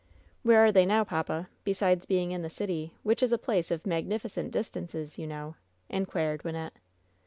86 0.01 0.01
WHEN 0.01 0.17
SHADOWS 0.17 0.33
DIE 0.33 0.47
"Where 0.57 0.65
are 0.65 0.71
they 0.71 0.85
now, 0.87 1.03
papa, 1.03 1.49
besides 1.63 2.05
being 2.07 2.31
in 2.31 2.41
the 2.41 2.49
city, 2.49 2.95
which 3.03 3.21
is 3.21 3.31
a 3.31 3.37
place 3.37 3.69
of 3.69 3.83
^magnificent 3.83 4.49
distances,' 4.49 5.19
you 5.19 5.27
know?'' 5.27 5.53
inquired 5.89 6.41
Wynnette. 6.41 6.73